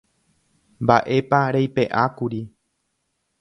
[0.83, 2.41] Mba'épa reipe'ákuri.